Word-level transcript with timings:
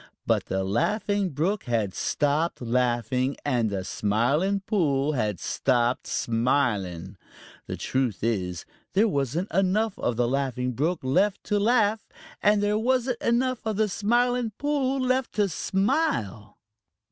But 0.25 0.45
the 0.45 0.63
Laughing 0.63 1.29
Brook 1.29 1.65
had 1.65 1.93
stopped 1.93 2.59
laughing, 2.59 3.37
and 3.45 3.69
the 3.69 3.83
Smiling 3.83 4.61
Pool 4.61 5.11
had 5.13 5.39
stopped 5.39 6.07
smiling. 6.07 7.17
The 7.67 7.77
truth 7.77 8.23
is 8.23 8.65
there 8.93 9.07
wasn't 9.07 9.51
enough 9.53 9.99
of 9.99 10.15
the 10.15 10.27
Laughing 10.27 10.71
Brook 10.71 11.01
left 11.03 11.43
to 11.43 11.59
laugh, 11.59 12.09
and 12.41 12.63
there 12.63 12.79
wasn't 12.79 13.21
enough 13.21 13.63
of 13.63 13.75
the 13.75 13.87
Smiling 13.87 14.53
Pool 14.57 14.99
left 14.99 15.33
to 15.33 15.47
smile. 15.47 16.57